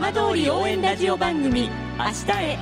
[0.00, 1.62] 浜通り応援ラジオ番組
[1.98, 2.58] 明日へ。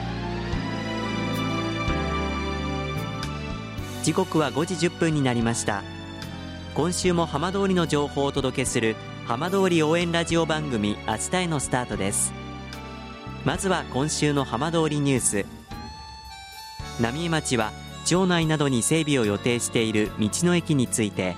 [4.02, 5.82] 時刻は5時1分になりました。
[6.74, 12.32] 今週も浜通りの情報をお届けする浜通り応援ラジオ番組明日へのスタートです。
[13.44, 15.44] まずは今週の浜通りニュース。
[17.02, 17.70] 浪江町は
[18.06, 21.36] 町内などに整備を予定している道の駅について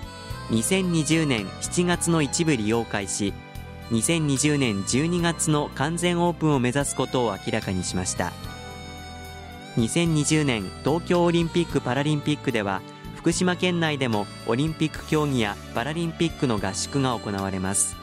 [0.50, 3.34] 2020年7月の一部利用開始。
[3.90, 8.32] 2020年12月の完全オープンを目指すことを明らかにしました。
[9.76, 12.82] 2020年東京オリンピック・パラリンピックでは
[13.16, 17.96] 福島県内でもオリンピック競技やパラリンピックの合宿が行われます。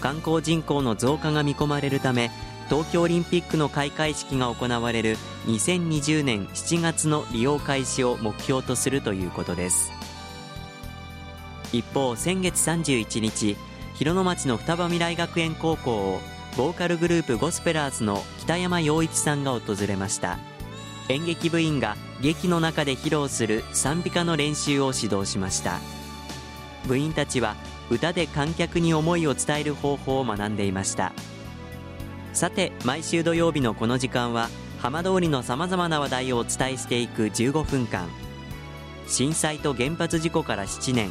[0.00, 2.30] 観光人口の増加が見込まれるため
[2.68, 9.92] 東京オリンピックの開会式が行われる2020年7月の利用開始を目標とするということです。
[11.72, 13.56] 一方先月31日
[13.94, 16.20] 広野町の双葉未来学園高校を
[16.56, 20.38] ボーカルグループゴスペラーズの北山陽一さんが訪れました。
[21.08, 25.80] 演劇部員が劇の中で披露する賛美歌の練習を指導しました。
[26.86, 27.56] 部員たちは
[27.90, 31.12] 歌で観客に思いを伝える方法を学んでいました。
[32.32, 38.08] さて毎週土曜日のこの時間は浜通りのさまざまな話題をお伝えしていく15分間。
[39.06, 41.10] 震災と原発事故から7年。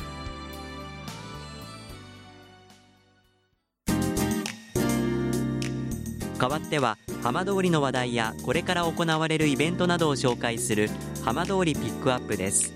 [6.71, 10.89] ては浜通りの話題やこれから行われるイベントなどを紹介する
[11.23, 12.73] 浜通りピックアップです。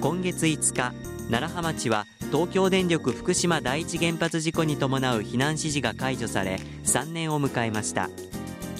[0.00, 0.92] 今月5日
[1.30, 8.10] 楢葉町は東京電力福島第一原発事故に伴う避難指示が解除され3年を迎えました。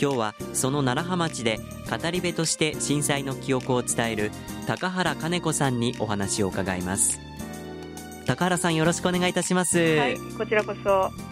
[0.01, 1.59] 今日はその楢葉町で
[1.89, 4.33] 語り部として震災の記憶を伝える
[4.67, 7.21] 高原金子さんにお話を伺います。
[8.27, 9.79] 高原さんよろしくお願いいたします。
[9.79, 11.32] はいこちらこそ。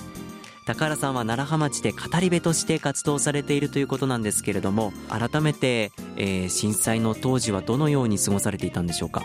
[0.71, 9.25] 高原さんは楢葉町で語り部として活動されているということなんですけれども改めて、えー、震災の当時はどのように過ごされていたんでしょうか？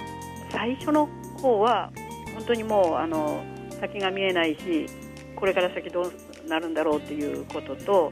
[0.52, 1.08] 最初の
[1.40, 1.92] 方は
[2.34, 3.44] 本当にもうあの
[3.80, 4.88] 先が見えないし
[5.36, 8.12] これから先どうなるんだろうということと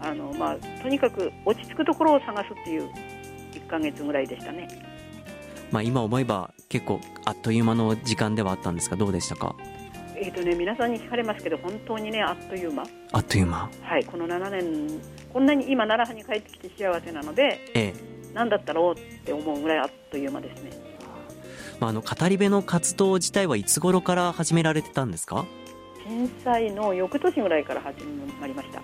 [0.00, 2.90] あの、まあ、とにかく落ち着くところを探すっていう
[3.52, 4.66] 1ヶ月ぐらいでしたね、
[5.70, 9.54] まあ、今思えば結構あっという間の時間ではあったんですがどうでしたか？
[10.24, 12.84] えーとね、皆さんに聞かれますけど本当にねあっという間。
[13.10, 13.68] あっという間。
[13.82, 15.00] はいこの7年
[15.32, 17.94] こんなに今奈良に帰ってきて幸せなので、ええ、
[18.32, 20.70] 何だったろうって思うぐらいあっという間ですね、
[21.80, 25.44] まあ、あの語り部の活動自体はいつ頃から始められてたんですか？
[26.06, 28.04] 震災の翌年ぐらいから始
[28.40, 28.80] まりました。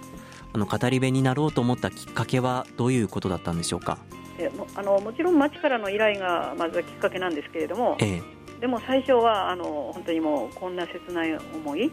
[0.52, 3.98] あの語り部になろうと思ったきっかけはどういうことだったんでしょうか？
[4.40, 11.92] えもあのもちろん町からの依頼がまずはきっかけなんですけれども、ええでも最初はあの本当にもうこんな切ない思い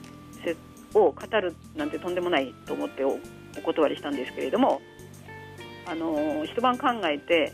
[0.95, 3.19] を語るなんてとんでもないと思ってお
[3.63, 4.81] 断りしたんですけれども
[5.85, 7.53] あの一晩考えて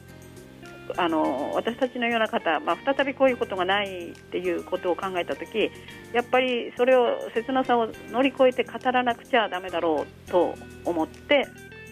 [0.98, 5.70] あの私たちのような方、まあ、再びこういうことがないっていうことを考えた時
[6.14, 10.56] やっぱりそれを切なさを乗り越えて語らなくちゃだめだろうと
[10.86, 11.48] 思って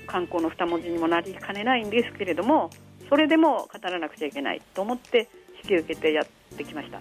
[0.08, 2.70] 観光の二文字にもなりかねないんですけれども
[3.10, 5.30] それでも語らなくちゃいけないと思って
[5.64, 7.00] 引き受けてやってきました。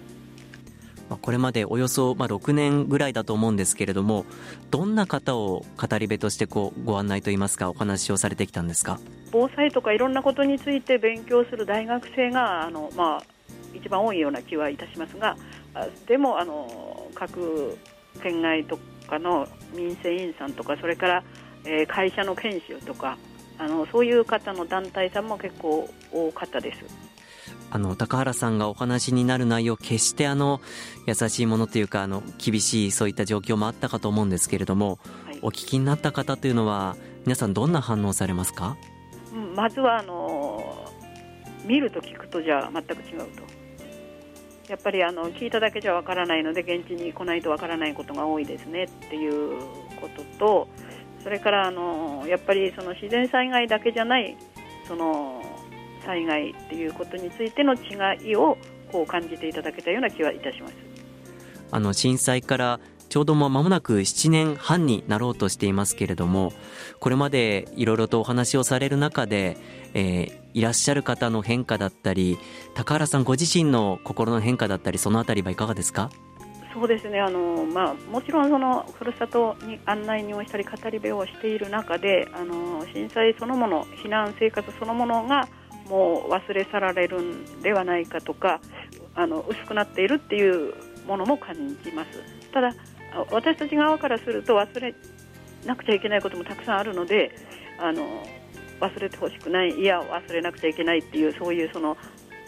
[1.21, 4.25] これまでおよそまあ6年ぐらいだと思うんですけれども
[4.69, 8.99] どんな方を語り部としてこうご案内といいますかお話をされてきたんですか？
[9.31, 13.23] 防災とかいろんなことについて勉強する大学生があの、まあ、
[13.73, 15.35] 一番多いような気はいたしますが
[16.07, 17.75] でもあの各
[18.21, 18.77] 県外と
[19.07, 21.23] かの民生委員さんとかそれから、
[21.65, 23.17] えー、会社の研修とか
[23.57, 27.08] あのそういう方の団体さんも結構多かったです。
[27.71, 30.61] あの高原さんがお話になる内容決してあの
[31.05, 38.77] 優しいものというかあの厳しいそういった状況もあったかと思うんですけれども、はい、お聞きになった方というのは皆さんどんな反応されますか、
[39.33, 40.91] うん、まずはあの
[41.65, 43.59] 見ると聞くとじゃ全く違うと。
[44.69, 49.59] やっぱりあの聞いただけじゃわからないので現地に来ないとわからないことが多いですねっていう
[49.99, 50.67] ことと
[51.23, 54.37] それからあのやっぱりその自然災害だけじゃない
[54.87, 55.41] その
[56.05, 58.57] 災害っていうことについての違いを
[58.91, 60.73] こう感じていただけたような気はいたします。
[61.71, 62.79] あの震災から
[63.09, 66.53] ちょうど間もなく7年半になろうとしていますけれども
[66.99, 69.57] これまでいろいろとお話をされる中で、
[69.95, 72.37] えー、いらっしゃる方の変化だったり
[72.75, 76.09] 高原さんご自身の心の変化だったりそのあたりはいかがですか？
[76.71, 77.19] そうですね。
[77.19, 85.47] あの、まあ、もちろんそのふるさとに案内人をしたり語り部をしている中であの震災そのもの避難生活そのものが
[85.89, 88.61] もう忘れ去られるんではないかとか
[89.15, 90.73] あの薄くなっているっていう
[91.07, 92.09] ものも感じます
[92.53, 92.73] ただ
[93.31, 94.93] 私たち側からすると忘れ
[95.65, 97.31] なくちゃいけないこともたくさんあるので
[97.79, 98.23] あの
[98.79, 101.97] 忘れてほしくないいや忘れなくちゃいけないっていうそういうその、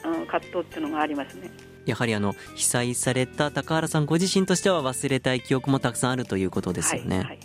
[0.05, 1.51] うん、葛藤っていうのがありますね。
[1.85, 7.17] やはりあの被災された高原さんご自身としては忘れたい記憶もたくさんあるということですよね。
[7.17, 7.39] はいはい、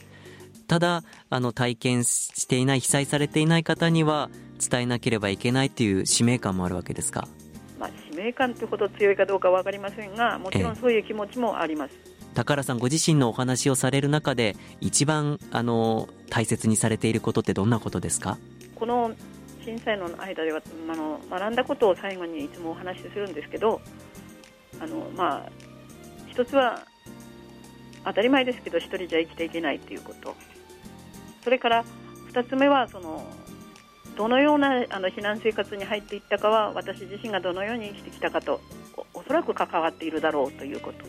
[0.69, 7.29] ただあの体験していない被災されていない方には伝えなければいけないという使命感もあるわけですか？
[7.79, 11.95] まあ、使命感というほど強いかどうか分かりませんがもちろんそういう気持ちもあります。
[12.35, 18.39] 高原さんご自身のお話をされる中で一番あの大切にされていることってどんなことですか？
[18.75, 19.11] この
[19.65, 20.61] 震災の間では
[20.91, 23.81] あの学んだことを最後にいつもお話しするんですけど
[24.81, 25.51] あの、まあ、
[26.31, 26.85] 一つは
[28.05, 30.37] 当たり前ですけど一人じゃ生きていけないということ
[31.43, 31.85] それから
[32.29, 33.27] 二つ目はその
[34.17, 38.61] どのようなあの避難生活に入っていったかは私自身がどのように生きてきたかと
[39.15, 41.05] おそらく関わっているだろうということ。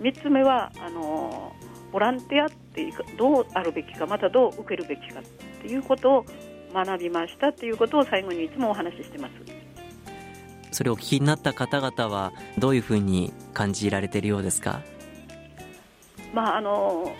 [0.00, 1.52] 3つ目はあの
[1.92, 5.22] ボランティアってどうあるべきかまたどう受けるべきかっ
[5.60, 6.26] ていうことを
[6.72, 9.32] 学びましたっていうことを最後にいつもお話ししてます。
[10.72, 14.80] それをお聞きになった方々はどういうふうに感じられているようですか？
[16.32, 17.12] まああの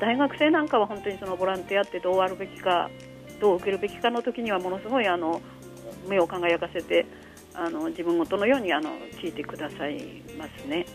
[0.00, 2.90] 大学生なんかは本当にそのボランティアってどうあるべきか
[3.40, 5.40] どう受けるべきかの時にはものすごいあの
[6.08, 7.06] 目を輝かせて
[7.54, 8.90] あの自分ごとのようにあの
[9.20, 10.86] 聞いてくださいますね。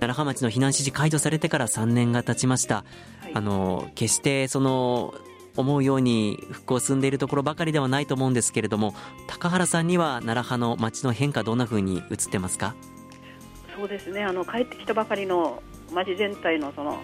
[0.00, 2.84] 楢葉町の避難指示解除されてから3年が経ちました、は
[3.28, 5.14] い、あの決してその
[5.56, 8.94] 思うように復興進んでいるところばかりではないと思うんですけれども
[9.26, 12.74] 高原さんには楢葉の町の変化どんなふうに映ってますか？
[13.74, 14.22] そうですね。
[14.22, 15.62] あの帰ってきたばかりの
[15.92, 16.98] 町全体のその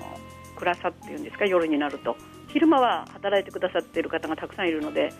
[0.56, 2.16] 暗さっていうんですか夜になると
[2.52, 5.12] 昼間は働いてくださっている方がたくさんいるので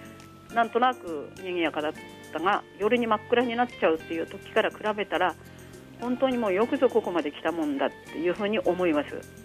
[0.54, 1.92] なんとなく賑やかだっ
[2.32, 5.34] たが夜に真っ暗になっちゃうっていう時から比べたら
[6.00, 9.42] 本当にもうよくぞここまで来たもんだっていうふうに思います。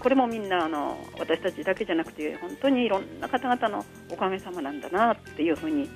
[0.00, 5.88] これもみんなあの私たちだけじゃなくて本当にいろんな方々のおかげさまなんだなっていうふうに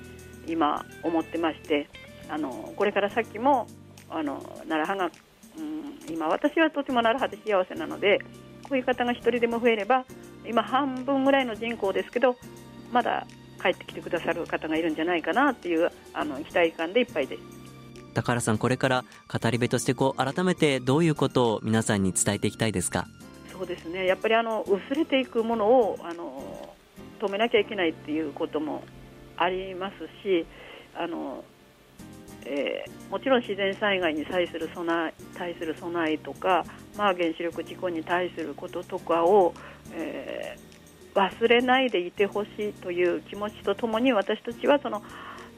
[0.47, 1.87] 今思ってまして
[2.27, 3.67] あのこれから先も
[4.09, 5.11] あの奈良派が、
[5.59, 8.17] うん、今私はとても奈良派で幸せなので
[8.63, 10.05] こういう方が1人でも増えれば
[10.47, 12.35] 今半分ぐらいの人口ですけど
[12.91, 13.27] まだ
[13.61, 17.41] 帰ってきてくださる方がいるんじゃないかなっていうあの期待感でいっぱいです。
[18.13, 23.05] 高原さんこれから語り部としてこう改めてどういうことを皆さんに伝えていきたいですか？
[23.51, 26.75] そうですねやっぱりあの薄れていくものをあの
[27.19, 28.83] 止めなきゃいけないっていうことも
[29.37, 30.45] ありますし
[30.95, 31.43] あの、
[32.45, 36.65] えー、もちろん自然災害に対する備え対する備えとか、
[36.97, 39.53] まあ、原子力事故に対することとかを、
[39.93, 45.01] えー、忘れないでいてほしいという気持ちとともに私たちはその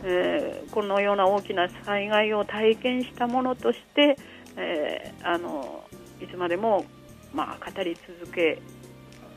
[0.04, 4.18] えー、このような大きな災害を体験したものとして、
[4.58, 5.84] えー、あの
[6.22, 6.86] いつまでも、
[7.34, 8.62] まあ、語り続け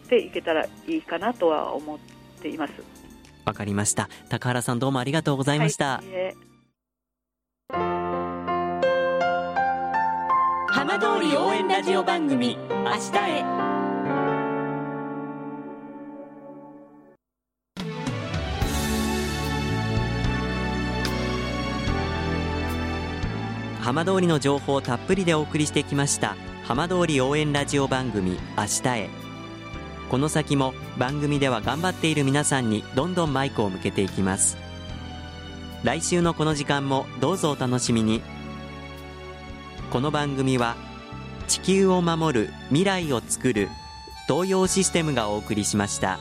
[0.08, 1.99] ていけたらいいかなとは思っ
[2.40, 2.73] ています。
[3.45, 4.09] わかりました。
[4.30, 6.53] 高原さんどうもありがとうございました、はい、
[10.95, 13.43] 浜通り応援ラジオ番組明日へ。
[23.81, 29.11] 浜通りの情報をたっぷりでお送りしてきました浜通り応援ラジオ番組明日へ。
[30.09, 34.57] この先も番組では頑張っている皆さんにどんどんマイクを向けていきます。
[35.83, 38.23] 来週のこの時間もどうぞお楽しみに。
[39.91, 40.76] この番組は
[41.47, 43.69] 地球を守る未来をつくる
[44.26, 46.19] 東洋システムがお送りしました。